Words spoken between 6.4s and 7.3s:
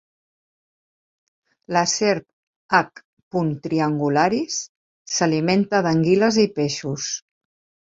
i peixos.